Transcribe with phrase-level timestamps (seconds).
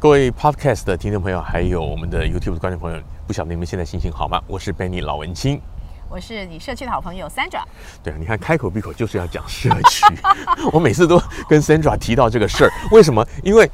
[0.00, 4.40] 各位 Podcast 的听众朋友，还有我们的 YouTube 的观众朋友，不晓得你们现在心情好吗？
[4.46, 5.60] 我是 Benny 老文青，
[6.08, 7.64] 我是你社区的好朋友 Sandra。
[8.00, 10.06] 对啊，你看开口闭口就是要讲社区，
[10.72, 13.26] 我每次都跟 Sandra 提到这个事儿，为什么？
[13.42, 13.68] 因为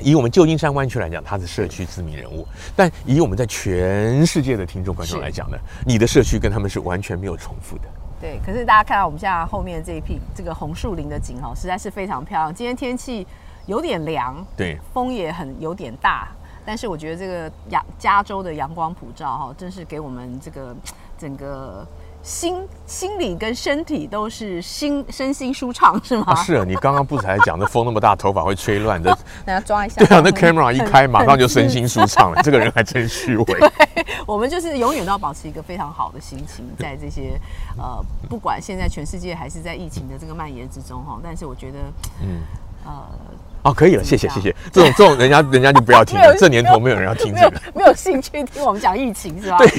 [0.00, 7.84] 以我们旧金山湾区来讲，他是社区知名人物，但以我们在全世界的听众观众来讲呢，你的社区跟他们是完全没有重复的。
[8.18, 12.54] 对，可是大家看到我们现在后面这一片这个红树林的景哈，实在是非常漂亮。
[12.54, 13.26] 今天天气。
[13.66, 16.28] 有点凉，对，风也很有点大，
[16.64, 20.74] 但是我觉得这个阳加州的阳光普照哈，真是给我们这个
[21.16, 21.86] 整个
[22.22, 26.24] 心心理跟身体都是心身心舒畅，是吗？
[26.28, 30.04] 啊是啊，你刚刚不是还讲的风那么大，头发会吹乱的，大家 抓一下。
[30.04, 32.40] 对啊，那 camera 一开，马上就身心舒畅了。
[32.42, 33.44] 这个人还真虚伪。
[33.44, 33.70] 对，
[34.26, 37.40] 我们就是永远都要保持一个非常好的心情，在这些
[37.76, 41.78] 呃，不管现在全世界还是在疫情的这个蔓延之中哈，但是我觉得，
[42.22, 42.40] 嗯，
[42.84, 43.08] 呃。
[43.62, 44.54] 哦，可以了，谢谢谢谢。
[44.72, 49.58] 这种这种人家 人家就不要听了，这年头没有人要听这个，没有，兴趣听我们讲疫情是吧？
[49.58, 49.70] 对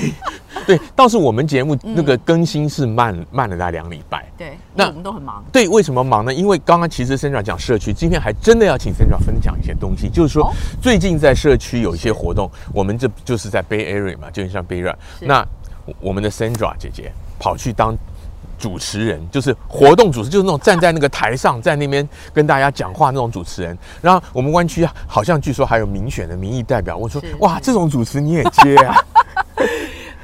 [0.78, 4.26] 对，倒是我们节目那个更新是慢慢了大概两礼拜。
[4.38, 5.44] 对，那我们都很忙。
[5.52, 6.34] 对，为什么忙呢？
[6.34, 14.96] 因为刚刚其实 Sandra 讲社区，今天还真的要请 Sandra 分享一些东西，就是说最近在社区有一些活动，我们这就是在 Bay Area 嘛，就像 Bay Area。
[15.20, 15.46] 那
[16.00, 17.98] 我们的 Sandra 姐姐跑去当。
[18.58, 23.78] 主持人就是活动主持，就是那种站在那个台上，在那边跟大家讲话那种主持人。
[24.02, 28.96] 然后我们湾区好像据说还有民选的民意代表，我说哇，这种主持你也接啊？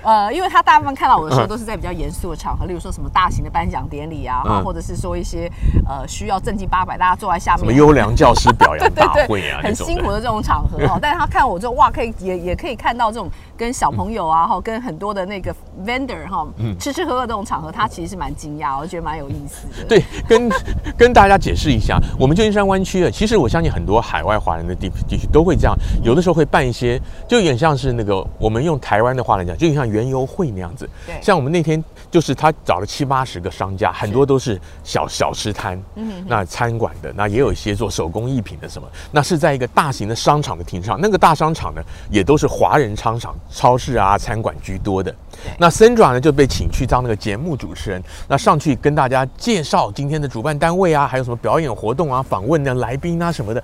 [0.10, 5.48] 呃，因为他大部分看到我的时候都是在比较严肃的场合，例如说什么大型的颁奖典礼啊，嗯、或者是说一些
[5.88, 10.98] 呃需要正经八百，大家坐在下面，什么优良教师表扬 大会啊，很辛苦的这种场合哈。
[11.00, 15.54] 但是他看我之后，哇，可以也也可以看到这种跟小朋友啊，哈、嗯，跟很多的那个
[15.86, 16.48] vendor 哈，
[16.80, 19.86] 吃吃喝喝这种场合，他其实是蛮惊讶，我觉得蛮有意思的。
[19.88, 20.50] 对，跟
[20.98, 30.90] 跟大家解释一下，我们旧金山湾区啊，其实我相信很多海外华人的地地区都会这样，有的时候会办一些，就有点像是那个我们用台湾的话来讲，就像园游会那样子。
[31.06, 45.14] 对，像我们那天就是他找了七八十个商家，很多都是小小吃摊，嗯，那餐馆的，那也有一些做手工艺品的什么，那是在一个大型的商场的停车场，那个大商场呢，也都是华人商场、超市啊、餐馆居多的。
[45.58, 53.64] 那 Sandra 呢就被请去当那个节目主持人，那上去跟大家介绍今天的主办单位啊，还有什么表演活动啊、访问的来宾啊什么的，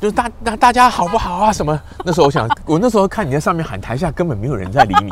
[0.00, 1.52] 就是大大大家好不好啊？
[1.52, 1.78] 什么？
[2.04, 5.10] 那时候我想，我那时候看你在上面喊，台下根本没有人在理你。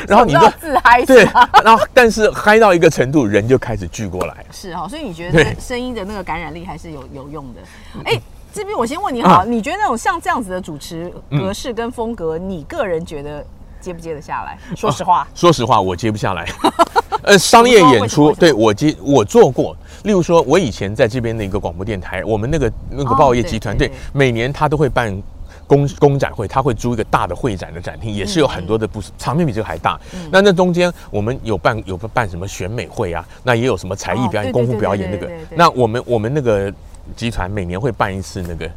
[0.08, 1.24] 然后你就自嗨，对，
[1.64, 4.44] 然后但是嗨到一个程度，人就开始聚过来。
[4.50, 7.60] 是哈，所以你觉得声音的那个感染力还是有有用的。
[8.04, 8.20] 哎，
[8.52, 13.44] 这边我先问你好，你觉得那种像这样子的主持格式跟风格，你个人觉得
[13.80, 14.58] 接不接得下来？
[14.74, 16.46] 说实话，说实话，我接不下来。
[17.22, 19.76] 呃，商业演出，对我接我做过。
[20.04, 25.22] 例如说，我以前在这边的一个广播电台，我们那个那个报业集团，对，每年他都会办。
[25.70, 29.96] 工工展会，他会租一个大的会展的展厅，也是有很多的不是场面比这个还大。
[30.12, 33.24] 嗯、那那中间我们有办有办什么选美会啊？
[33.44, 35.30] 那也有什么才艺表演、哦、功夫表演那个。
[35.54, 36.72] 那我们我们那个
[37.14, 38.68] 集团每年会办一次那个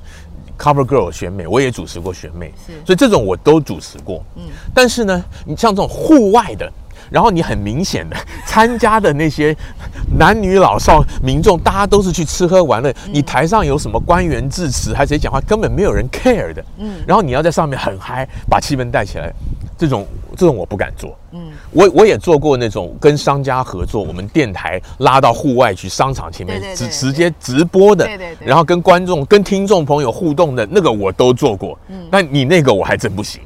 [0.56, 2.54] Cover Girl 选美，我也主持过选美，
[2.86, 4.24] 所以这种我都主持过。
[4.36, 6.72] 嗯，但是呢，你像这种户外的。
[7.14, 9.56] 然后你很明显的 参加的那些
[10.18, 12.92] 男女老少民众，大家都是去吃喝玩乐。
[13.12, 16.66] 你台上有什么官员致辞，还是谁讲话，根本没有人 care 的。
[16.80, 16.96] 嗯。
[17.06, 19.32] 然后你要在上面很嗨，把气氛带起来，
[19.78, 21.16] 这种这种我不敢做。
[21.34, 21.52] 嗯。
[21.72, 28.06] 我我也做过那种跟商家合作，我们电台拉到户外去，商场前面直直接直播的。
[28.06, 28.48] 对对对。
[28.48, 31.78] 然后跟观众、跟听众朋友互动的那个我都做过。
[31.90, 32.08] 嗯。
[32.10, 33.40] 但你那个我还真不行。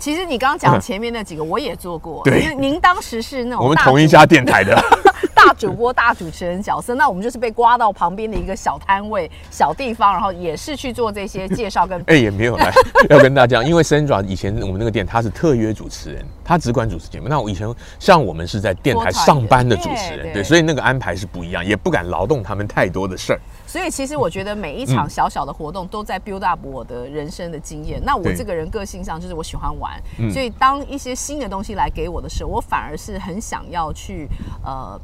[0.00, 4.82] 其实你刚刚讲前面那几个我也做过，对，您当时是那种我们同一家电台的
[5.46, 12.00] 大主播、大主持人角色， 那我们就是被刮到旁边的一个小摊位、小地方，然后也是去做这些介绍跟。
[12.08, 12.72] 哎，也没有来
[13.08, 17.28] 要跟大家讲，因为 Sandra 以前我们那个店他是特约主持人，他只管主持节目。
[17.28, 17.66] 那我以前
[17.98, 23.40] 像我们是在电台上班的主持人，对，所以那个安排是不一样，也不敢劳动他们太多的事儿。
[23.66, 28.02] 所以其实我觉得每一场小小的活动都在 build up 我的人生的经验。
[28.04, 29.92] 那我这个人个性上就是我喜欢玩，
[30.32, 34.26] 所以当一些新的东西来给我的时候，我反而是很想要去
[34.64, 35.00] 呃，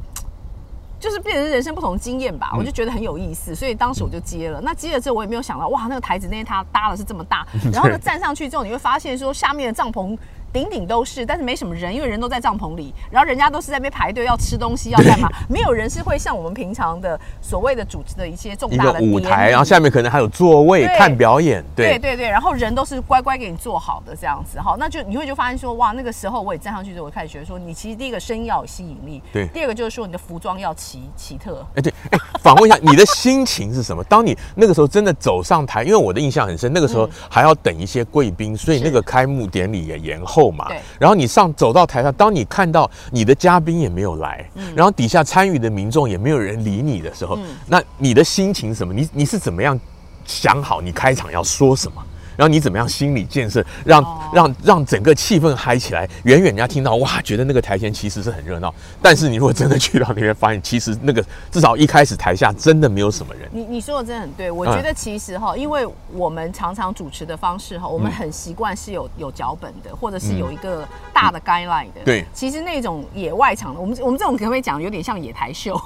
[0.98, 2.52] 就是变成人生不同的经验吧。
[2.56, 4.60] 我就觉得很有意思，所以当时我就接了。
[4.60, 10.16] 那接了之后，我也没有想到哇，那个台子那天他搭的是这么大， 然后呢站上去之后，你会发现说下面的帐篷
[10.52, 21.86] 顶顶都是，但是没什么人，因为人都在帐篷里，然后人家都是在那边排队要吃东西要干嘛， 没有人是会像我们平常的所谓的组织的一些重大的舞台，然后下面可能还有座位看表演，对。
[21.86, 34.02] 对对对，然后人都是乖乖给你坐好的这样子，哈，那就你会就发现说，哇，那个时候我也站上去之后，我开始觉得说，你其实第一个声音要有吸引力，对，第二个就是说你的服装要奇奇特，哎对，哎，访问一下你的心情是什么？
[34.04, 40.68] 当你那个时候真的走上台，因为我的印象很深，那个时候还要等一些贵宾，所以那个开幕典礼也延后嘛，
[40.98, 48.94] 然后你上走到台上，当你看到你的嘉宾也没有来，然后底下参与的民众也没有人理你的时候，那你的心情什么？
[48.94, 49.78] 你你是怎么样
[50.24, 52.02] 想好你开场要说什么？
[52.36, 56.08] 然后你怎么样心理建设，让、哦、让让整个气氛嗨起来？
[56.24, 58.72] 远远人家听到哇，觉得那个台前其实是很热闹。
[59.00, 63.48] 但是你如果真的去到那边，发现其实那个至少一开始台下真的没有什么人。
[63.52, 72.02] 你你说的真的很对，我觉得其实哈，因为我们常常主持的方式哈，我们很习惯是有有脚本的，或者是有一个大的 guideline 的。
[72.04, 75.80] 对，其实那种野外场的，我们我们这种可不可以讲有点像野台秀？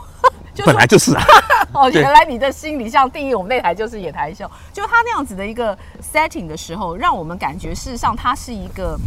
[0.65, 1.23] 本来就是啊！
[1.73, 5.77] 哦，原来你的心里像定义我们那台就是野台秀，就他那样子的一个
[6.13, 8.99] setting 的时候，让我们感觉事实上它是一个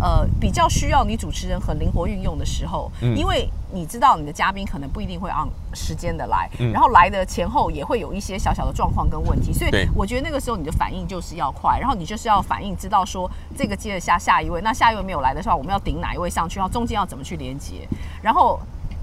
[0.00, 13.28] 呃比较需要你主持人很灵活运用的时候，嗯，因为你知道你的嘉宾可能不一定会按时间的来，然后来的前后也会有一些小小的状况跟问题，所以我觉得那个时候你的反应就是要快，然后你就是要反应知道说
[13.58, 17.88] 这个接着下下一位，那下一位没有来的时候，我们要顶哪一位上去，然后中间要怎么去连接，
[18.22, 18.60] 然后。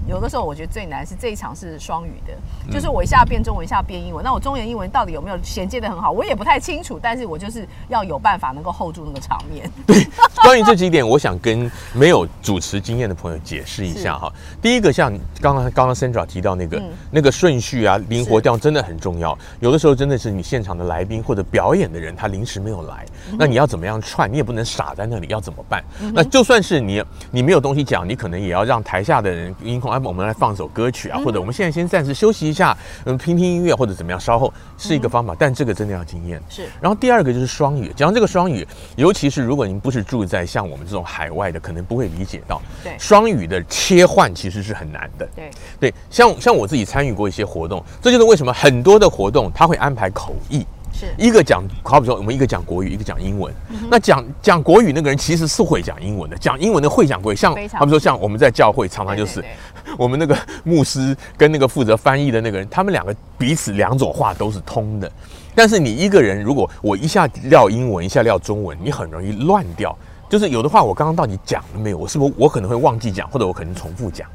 [0.08, 2.34] 有的时候我觉得最难是这一场是双语的，
[2.72, 4.24] 就是我一下变中文，一下变英文。
[4.24, 6.98] 那我中文英文到底有没有衔接的很好，我也不太清楚。
[7.00, 9.70] 但是我就是要有办法能够 hold 住那个场面。
[9.86, 10.04] 对，
[10.42, 14.32] 关于这几点，我想跟没有主持经验的朋友解释一下哈。
[14.60, 19.36] 第一个，像刚刚刚刚 Sandra 提到那个、嗯、那个顺序啊，灵活调真的很重要。
[19.60, 24.30] 有的时候真的是你现场的来宾或者表演的人他临时没有来，嗯、那你要怎么样串？
[24.32, 25.84] 你也不能傻在那里，要怎么办？
[26.00, 29.89] 嗯、那就算是你你没有东西讲，你可能也要让台下的人音控。
[29.98, 35.34] 我们来放首歌曲啊，或者我们现在先暂时休息一下，嗯，听听音乐或者怎么样，稍后是一个方法。
[35.38, 36.40] 但这个真的要经验。
[36.48, 36.68] 是。
[36.80, 38.66] 然后第二个就是双语，讲这个双语，
[38.96, 42.60] 尤其是如果您不是住在像我们这种海外的，可能不会理解到。
[42.84, 42.94] 对。
[42.98, 45.28] 双语的切换其实是很难的。
[45.34, 45.50] 对。
[45.80, 50.66] 对，像像我自己参与过一些活动，这就是为什么很多的活动他会安排口译。
[50.92, 53.54] 是一个讲，好比说我们一个讲国语，一个讲英文。
[53.70, 57.36] 嗯、那讲讲国语那个人其实是会讲英文的，讲英文的会讲国语。
[57.36, 59.54] 像好比说像我们在教会常常就是，对对对
[59.98, 65.10] 我们那个牧师跟那个负责翻译的那个人，他们两个彼此两种话都是通的。
[65.54, 69.96] 但是你一个人如果我一下撂英文，一下撂中文，你很容易乱掉。
[70.28, 71.98] 就是有的话我刚刚到底讲了没有？
[71.98, 74.28] 我是不是我可能会忘记讲，或者我可能重复讲。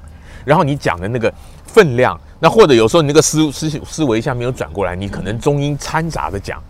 [0.43, 1.33] 然后你讲的那个
[1.65, 6.61] 分量，那或者有时候你那个思思思维一下没有转过来，你可能中英掺杂的讲。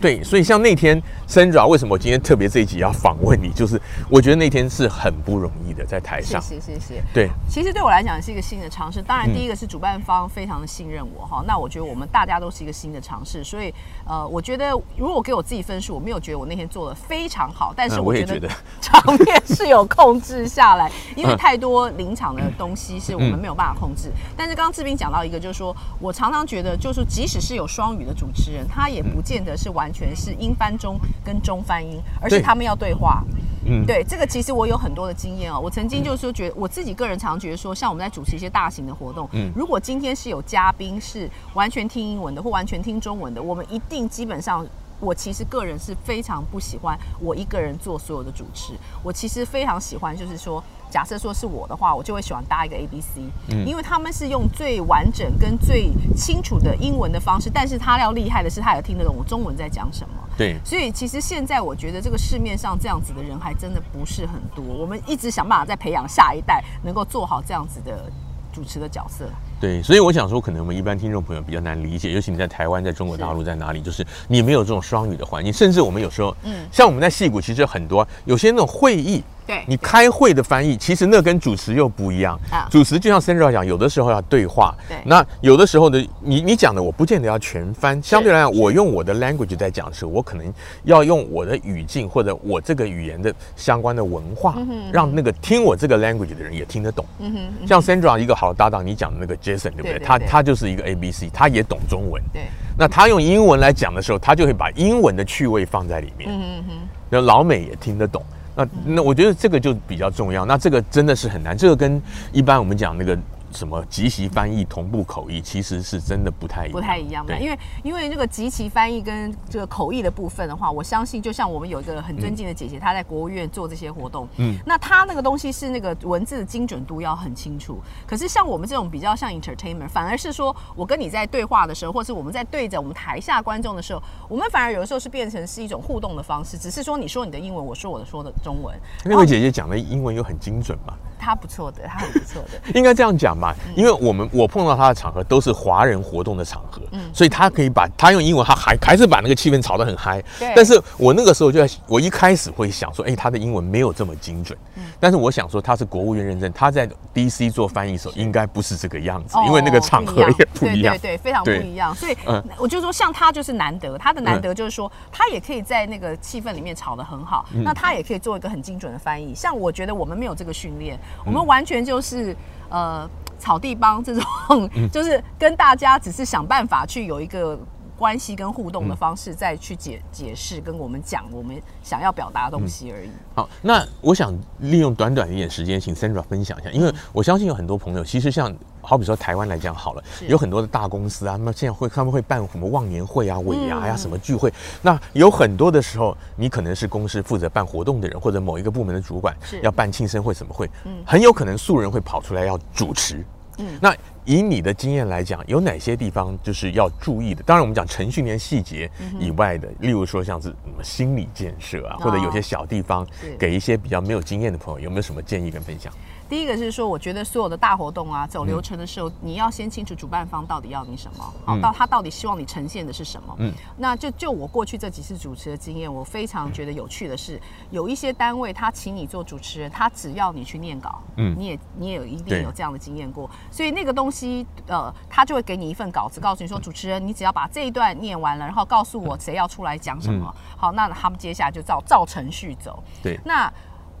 [0.00, 3.50] 对对，所以像那天 Sandra，为什么我今天特别这一集要访问你？
[3.50, 6.40] 就是我觉得那天是很不容易的，在台上。
[6.40, 7.02] 谢谢谢谢。
[7.12, 9.02] 对，其实对我来讲是一个新的尝试。
[9.02, 11.44] 当然，第一个是主办方非常的信任我哈、嗯。
[11.46, 13.72] 那我觉得我们大家都是一个新的尝试，所以
[14.06, 18.48] 呃，我觉得如果给我自己分数，我没有觉得我那天做的非常好，但是我觉得
[18.80, 24.10] 场面是有控制下来， 因为太多临场的东西是我们没有办法控制。
[24.34, 29.58] 但是刚刚志斌讲到一个，就是说我常常觉得，就是即使是有双语的主持人，他也不见得。
[29.58, 33.22] 是完全是英翻中跟中翻英，而是他们要对话。
[33.66, 35.60] 嗯，对，这个其实我有很多的经验哦。
[35.60, 44.66] 我曾经就是说，觉得我自己个人常觉得说，像我们在主持一些大型的活动，嗯，如果今天是有嘉宾是完全听英文的或完全听中文的，我们一定基本上。
[45.00, 48.74] 我其实个人是非常不喜欢我一个人做所有的主持。
[49.02, 60.14] 我其实非常喜欢，就是说，假设说是我的话，我就会喜欢搭一个 A B C，嗯，因为他们是用最完整跟最清楚的英文的方式，但是他要厉害的是，他也听得懂我中文在讲什么。
[60.36, 64.64] 对，所以其实现在我觉得这个市面上这样子的人还真的不是很多。
[64.64, 68.10] 我们一直想办法在培养下一代，能够做好这样子的
[68.52, 69.24] 主持的角色。
[69.60, 79.22] 对，所以我想说，可能我们一般听众朋友比较难理解，尤其你在台湾，在中国大陆在哪里，就是你没有这种双语的环境，甚至我们有时候，嗯，像我们在戏谷，其实很多有些那种会议。
[79.48, 82.38] 对，你开会的翻译，其实那跟主持又不一样。
[82.50, 84.74] 啊，主持就像 Sandra 讲，有的时候要对话。
[84.86, 87.98] 对，那有的时候呢，你你讲的我不见得要全翻。
[88.02, 90.52] 相对来讲，我用我的 language 在讲的时候，我可能
[90.84, 97.02] 要用我的语境或者我这个语言的相关的文化，嗯哼，让那个听我这个 language 的人也听得懂。
[97.18, 99.92] 嗯哼，像 Sandra 一个好搭档，你讲的那个 Jason 对不对？
[99.92, 102.22] 对对对，他他就是一个 ABC，他也懂中文。
[102.34, 102.42] 对，
[102.76, 106.28] 那他用英文来讲的时候，他就会把英文的趣味放在里面。
[106.30, 106.74] 嗯哼，
[107.08, 108.22] 然后老美也听得懂。
[108.58, 110.44] 那那我觉得这个就比较重要。
[110.44, 111.56] 那这个真的是很难。
[111.56, 113.16] 这个跟一般我们讲那个
[113.52, 117.38] 什么即席翻译、同步口译，其实是真的不太一样，不太一样的。
[117.38, 127.78] 因为因为那个即席翻译跟这个口译的部分的话，我相信就像我们有一个很尊敬的姐姐，她在国务院做这些活动，嗯，那她那个东西是那个文字的精准度要很清楚。
[128.06, 138.78] 可是像我们这种比较像 entertainment，反而是说我跟你在对话的时候，或是我们在对着我们台下观众的时候，我们反而有的时候是变成是一种互动的方式，只是说你说你的英文，我说我的说的中文。
[139.04, 140.94] 那位姐姐讲的英文又很精准嘛？
[141.18, 143.54] 她不错的，她很不错的，应该这样讲嘛？
[143.76, 150.22] 因为我们我碰到他的场合都是华人活动的场合，嗯，所以他可以把他用英文，他还还是把那个气氛炒得很嗨。
[150.38, 150.52] 对。
[150.54, 154.58] 但是我那个时候就在，我一开始会想说，哎，他的英文没有这么精准。
[154.76, 154.84] 嗯。
[155.00, 161.94] 但是我想说，他是国务院认证，他在 DC 做翻译的时候应该不是这个样子，因为那个场合也不一样，对对，非常不一样。
[161.94, 169.34] 所以，嗯，我就说，像他就是难得，他的难得就是说，他也可以在那个气氛里面炒得很好，那他也可以做一个很精准的翻译。
[169.34, 172.36] 像我觉得我们没有这个训练，我们完全就是
[172.68, 173.08] 呃。
[173.38, 177.58] 草地帮这种， 就是跟大家只是想办法去有一个
[177.96, 183.10] 关系跟互动的方式，再去解解释跟我们讲我们想要表达的东西而已。
[183.34, 188.54] 好，那我想利用短短一点时间，请 Sandra 分享一下，因为我相信有很多朋友，其实像
[188.88, 200.70] 好比说台湾来讲好了，有很多的大公司啊，那么现在会他们会办什么忘年会啊、尾牙呀、什么聚会，那有很多的时候，你可能是公司负责办活动的人，或者某一个部门的主管要办庆生会什么会，
[201.04, 203.22] 很有可能素人会跑出来要主持。
[203.58, 207.42] 嗯，那以你的经验来讲，有哪些地方就是要注意的？
[207.42, 213.06] 当然，我们讲程序员细节以外的，例如说像是什么心理建设啊，或者有些小地方，
[213.38, 215.92] 给一些比较没有经验的朋友，有没有什么建议跟分享？
[216.28, 223.34] 第一个是说，我觉得所有的大活动啊，走流程的时候，嗯、你要先清楚主办方到底要你什么，好，到他到底希望你呈现的是什么。
[223.38, 242.82] 嗯，那就就我过去这几次主持的经验，我非常觉得有趣的是，有一些单位他请你做主持人，他只要你去念稿，嗯，你也你也有一定有这样的经验过，所以那个东西，呃，他就会给你一份稿子，告诉你说，主持人，你只要把这一段念完了，然后告诉我谁要出来讲什么，好，那他们接下来就照照程序走。
[243.02, 243.50] 对，那。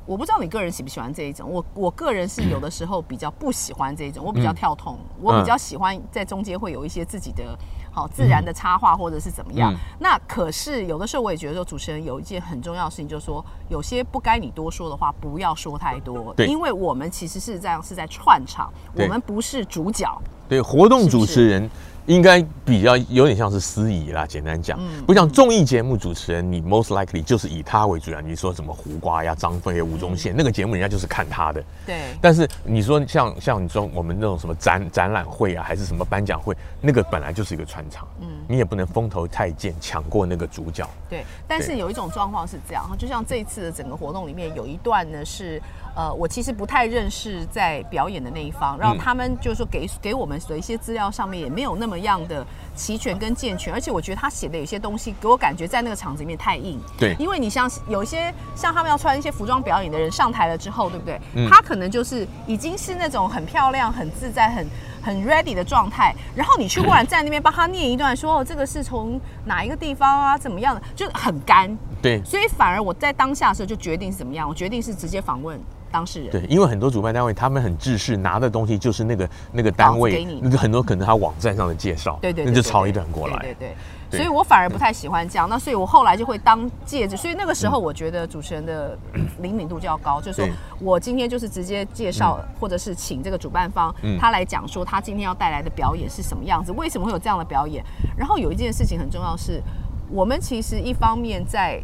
[0.08, 7.54] 我不知道你个人喜不喜欢这一种，我我个人是有的时候比较不喜欢这一种，我比较跳痛，我比较喜欢在中间会有一些自己的
[7.92, 9.70] 好自然的插话或者是怎么样。
[9.98, 20.10] 那可是有的时候我也觉得说主持人有一件很重要的事情，就是说有些不该你多说的话不要说太多，因为我们其实是这样是在串场，我们不是主角。
[20.48, 21.68] 对，活动主持人。
[22.08, 28.20] 应该比较有点像是司仪啦，简单讲，不像综艺节目主持人，你 most likely 就是以他为主啊。
[28.24, 31.62] 你说什么胡瓜呀、张飞、吴宗宪，那个节目人家就是看他的。
[31.84, 32.00] 对。
[32.18, 40.88] 但是你说像像你说我们那种什么展展览会啊，还是什么颁奖会，那个本来就是一个串场，嗯，你也不能风头太健，抢过那个主角。
[41.10, 41.26] 对。
[41.46, 45.60] 但是有一种状况是这样，就像这一次的整个活动里面有一段呢是。
[45.96, 56.80] 呃，我其实不太认识在表演的那一方，然后他们就是说给给我们的一些资料上面也没有那么样的齐全跟健全，而且我觉得他写的有些东西给我感觉在那个场子里面太硬。
[56.96, 61.20] 对，因为你像有一些像他们要穿一些服装表演的人上台了之后，对不对？
[61.34, 61.48] 嗯。
[61.48, 64.66] 他可能就是已经是那种很漂亮、很自在、很
[65.02, 71.76] 很 ready 的状态，然后你去忽然在那边帮他念一段，说哦，这个是从哪一个地方啊，怎么样的，就很干。
[72.00, 75.60] 对，所以反而我在当下的时候就决定是怎么样，我决定是直接访问。
[75.90, 76.30] 当事人。
[76.30, 83.76] 对，因为很多主办单位他们很制式，拿的东西就是那个那个单位，那个很多可能他网站上的介绍，对对，那就抄一段过来，对对
[84.10, 85.48] 对，所以我反而不太喜欢这样。
[85.48, 88.96] 那所以我后来就会当戒指，所以那个时候我觉得主持人的
[89.42, 90.48] 灵敏度就要高，就是说
[90.80, 97.84] 我今天就是直接介绍，或者是请这个主办方他来讲说他今天要带来的表演是什么样子，为什么会有这样的表演。
[98.16, 99.62] 然后有一件事情很重要是，
[100.10, 101.80] 我们其实一方面在。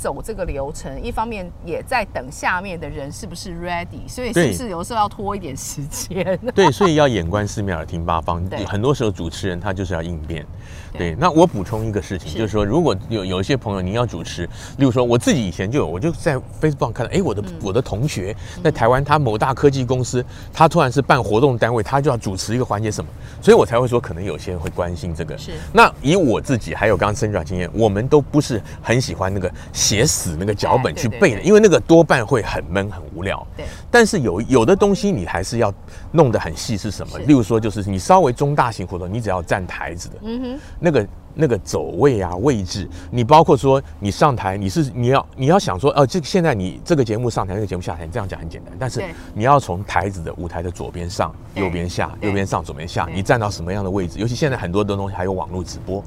[0.00, 6.38] 走这个流程，一方面也在等下面的人是不是 ready，所以是不是有时候要拖一点时间？
[6.54, 8.42] 对，所以要眼观四面，耳听八方。
[8.48, 10.46] 对，很多时候主持人他就是要应变。
[10.92, 14.44] 对，那我补充一个事情，就是说，如果有有一些朋友您要主持，
[14.78, 23.08] 例如说我自己以前就有，我就在 Facebook 看到，哎，我的我的同学在台湾，他某大科技公司，他突然是办活动单位，他就要主持一个环节什么，
[23.40, 25.36] 所以我才会说，可能有些人会关心这个。
[25.36, 25.52] 是。
[25.72, 29.52] 那以我自己还有刚刚 Sandra 经验，我们都不是很喜欢那个。
[29.90, 33.44] 写死那个脚本去背的，因为那个多半会很闷很无聊。
[33.56, 35.74] 对，但是有有的东西你还是要
[36.12, 37.18] 弄得很细，是什么？
[37.20, 41.06] 例如说，就是你稍微中大型活动，你只要站台子的，嗯哼，那个。
[41.34, 49.02] 那个走位啊，位置，你包括说你上台，你是你要你要想说，哦，这现在你这个节目上台，那个节目下台，你这样讲很简单，但是
[49.34, 54.18] 你要从台子的舞台的左边上，右边下，右边上，左边下，你站到什么样的位置？
[54.18, 56.02] 尤其现在很多的东西还有网络直播，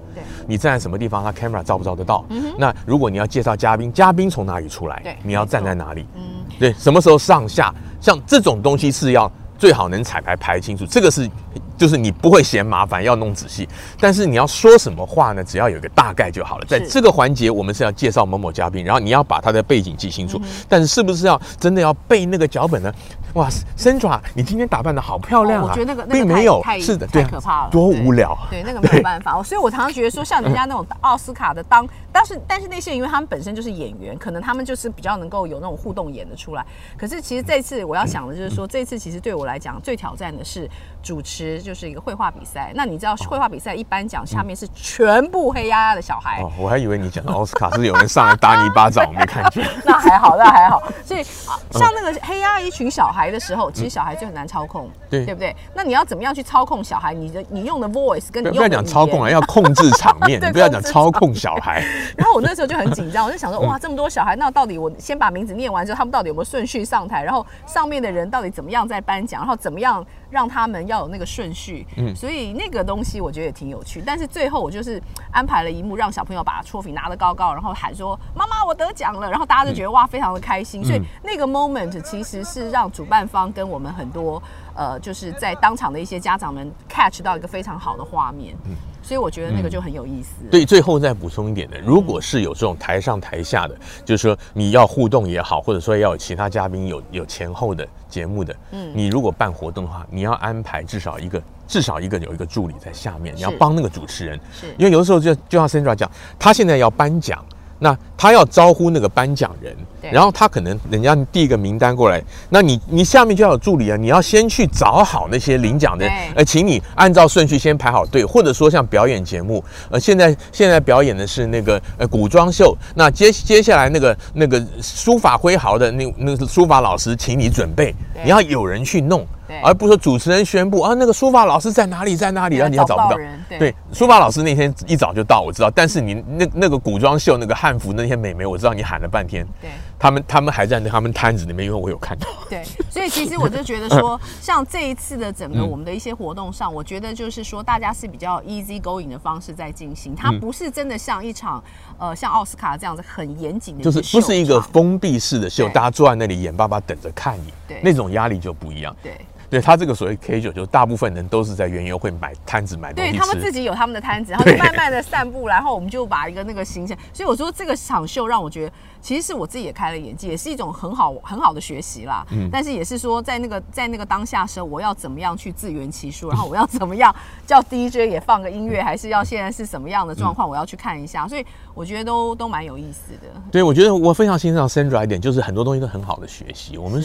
[0.46, 2.26] 你站在什么地方，他 camera 照不照得到？
[2.58, 5.18] 那如果你要介绍嘉宾，嘉宾从哪里出来？
[5.24, 6.06] 你要站在哪里？
[6.16, 6.22] 嗯，
[6.60, 7.74] 对，什么时候上下？
[8.02, 9.32] 像这种东西是要。
[9.64, 11.30] 最好能彩排排清楚，这个是。
[11.76, 13.68] 就是你不会嫌麻烦，要弄仔细，
[14.00, 15.44] 但是你要说什么话呢？
[15.44, 16.66] 只要有一个大概就好了。
[16.66, 20.40] 在这个环节，我们是要介绍某某嘉宾，然后你要把他的背景记清楚。
[20.44, 22.94] 嗯、但是是不是要真的要背那个脚本呢？
[23.34, 25.68] 哇，Sandra，你今天打扮的好漂亮啊！
[25.68, 28.38] 我觉得那个并没有，太是的，太可怕了，多无聊。
[28.52, 29.42] 对，对，那个没有办法。
[29.42, 36.64] 所以我常常觉得说，像人家那种奥斯卡的当，但是但是那些人，因为他们本身就是演员，可能他们就是比较能够有那种互动演的出来。
[36.98, 40.70] 可是其实这次我要想的就是说，这次其实对我来讲最挑战的是
[41.02, 42.72] 主持，就是一个绘画比赛。
[42.76, 46.42] 那你知道绘画比赛一般讲下面是全部黑压压的小孩。
[46.42, 49.68] 哦，我还以为你讲的奥斯卡是有人上来打你一巴掌，我没看见。
[49.84, 50.82] 那还好，那还好。
[51.04, 55.56] 所以像那个黑压一群小孩的时候，其实小孩就很难操控，对对不对？
[55.74, 57.14] 那你要怎么样去操控小孩？
[57.14, 61.84] 你的你用的 voice 跟你用的不要讲操控啊， 要控制场面，你不要讲操控小孩。
[62.18, 67.24] 然后我那时候就很紧张，我就想说，哇，这么多小孩，那到底我先把名字念完之后，他们到底有没有顺序上台？
[67.24, 69.42] 然后上面的人到底怎么样在颁奖？
[69.42, 71.86] 然后怎么样让他们要有那个顺序？
[71.98, 74.02] 嗯，所以那个东西我觉得也挺有趣。
[74.06, 80.84] 但是最后我就是安排了一幕，让小朋友把 trophy 拿得高高，然后喊说：“妈妈，我得奖了！”然后大家就觉得哇，非常的开心。
[80.84, 84.42] 所以那个 moment 其实是让主办方跟我们很多
[84.76, 90.30] 呃，就是在当场的一些家长们 catch 到一个非常好的画面，嗯，所以我觉得那个就很有意思。
[90.42, 90.50] 嗯。
[90.50, 107.44] 对，最后再补充一点的，如果是有这种台上台下的，就是说你要互动也好，或者说要有其他嘉宾有有前后的节目的，嗯，你如果办活动的话，你要安排至少一个至少一个有一个助理在下面，你要帮那个主持人，是因为有的时候就就像 Sandra 讲，他现在要颁奖。
[107.84, 109.76] 那他要招呼那个颁奖人，
[110.10, 129.28] 然后他可能人家递一个名单过来，那你你下面就要有助理啊，你要先去找好那些领奖的，呃，请你按照顺序先排好队，或者说像表演节目，呃，现在现在表演的是那个呃古装秀，那接接下来那个那个书法挥毫的那那个书法老师，请你准备，你要有人去弄。
[129.62, 133.18] 而不是说主持人宣布啊，那个书法老师在哪里，在哪里，然后你要找不到。
[133.50, 135.70] 对，对，书法老师那天一早就到，我知道。
[135.70, 139.46] 但是你那那个古装秀那个汉服那些美眉，我知道你喊了半天。
[139.62, 139.70] 对。
[140.00, 142.28] 他们他们还在那他们摊子里面，因为我有看到。
[142.50, 151.64] 对， 所以其实我就觉得说， 像这一次的整个我们的一些活动上，我觉得就是说，大家是比较 easy going 的方式在进行，它不是真的像一场
[151.98, 158.94] 呃像奥斯卡这样子很严谨的，就是不是一个封闭式的秀，大家坐在那里眼巴巴等着看你，对，那种压力就不一样。
[159.02, 159.18] 对。
[159.54, 163.18] 对他这个所谓 K 九，就大部分人都是在原油会买摊子买东西吃。
[163.18, 166.98] 对他们自己有他们的摊子，然后就慢慢的散步，然后我们就把一个那个形象。
[167.14, 172.26] 所以我说这个场秀让我觉得，其实是我自己也开了眼界，也是一种很好很好的学习啦。
[172.32, 172.50] 嗯。
[172.52, 181.28] 但是也是说，在那个在那个当下时候，我要怎么样去自圆其说，然后我要怎么样叫 DJ 也放个音乐，还是要现在是什么样的状况，我要去看一下。
[181.28, 183.42] 所以我觉得都都蛮有意思的。
[183.52, 186.78] 对，我觉得我非常欣赏 Sandra 一点，就是很多东西都很好的学习。
[186.78, 187.04] 我们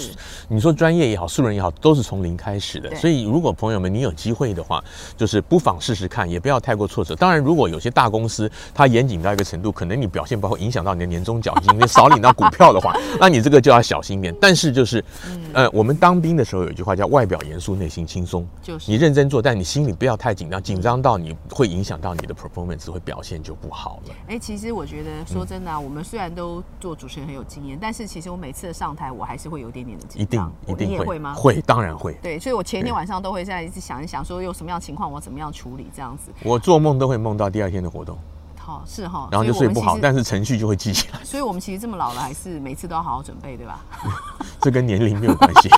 [0.48, 2.94] 你说专业也好，素人也好，都是从零开始的。
[2.96, 3.18] 所以。
[3.28, 4.82] 如果朋友们你有机会的话，
[5.16, 7.16] 就是不妨试试看，也不要太过挫折。
[7.16, 14.34] 当然，如果有些大公司它严谨到一个程度，可能你表现不好，影响到你的年终奖金，你少领到股票的话， 那你这个就要小心一点。
[14.40, 15.04] 但是就是，
[15.52, 24.14] 呃，我们当兵的时候有一句话叫“外表严肃，内心轻松”，就是你认真做，但你心里不要太紧张，紧张到你会影响到你的 performance，会表现就不好了。
[24.28, 30.52] 哎，其实我觉得说真的啊，我们虽然都做主持人很有经验，但是其实我每次上台我还是会有点点的紧张。
[30.66, 31.18] 一定一定会？
[31.34, 32.16] 会，当然会。
[32.28, 36.30] 对，所以我前一天晚上都会在一直想一想，说有什么样情况，我怎么样处理这样子。
[36.42, 38.18] 我做梦都会梦到第二天的活动。
[38.58, 41.20] 好，是哈，然后就睡不好，但是程序就会记起来。
[41.24, 43.82] 所以我们其实这么老了，还是每次都要好好准备，对吧？
[44.60, 45.70] 这跟年龄没有关系，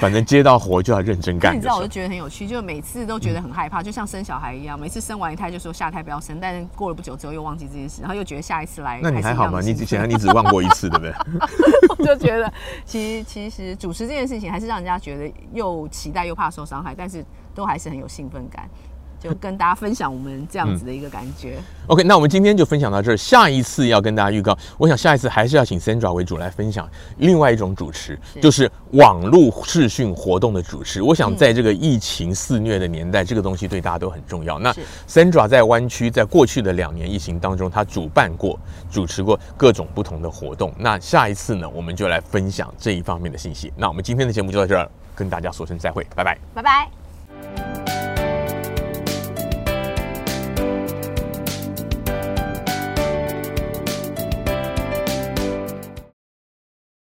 [0.00, 1.54] 反正接到活就要认真干。
[1.54, 8.98] 你知道，我就觉得很有趣，就每次都觉得很害怕，就像生小孩一样，每次生完一胎就说下胎不要生，但是过了不久之后又忘记这件事，然后又觉得下一次来。
[9.02, 9.60] 那你还好吗？
[9.60, 11.14] 你显然你只忘过一次，对不对？
[11.98, 12.52] 我 就觉得，
[12.84, 18.68] 其实其实主持这件事情还是让人家觉得又期待又怕受伤害，但是都还是很有兴奋感。
[19.20, 21.56] 就跟大家分享我们这样子的一个感觉。
[21.58, 23.16] 嗯、OK，那我们今天就分享到这儿。
[23.16, 31.02] 下一次要跟大家预告，我想下一次还是要请 Sandra 为主来分享另外一种主持，是就是网络视讯活动的主持。
[31.02, 34.58] 我想在这个疫情肆虐的年代，嗯、这个东西对大家都很重要。
[34.58, 34.74] 那
[35.06, 38.58] Sandra 在湾区，在过去的两年疫情当中，他主办过、
[38.90, 40.72] 主持过各种不同的活动。
[40.78, 43.70] 那下一次呢，我们就来分享这一方面的信息。
[43.76, 46.99] 那我们今天的节目就到这儿，跟大家说声再会，拜拜，拜拜。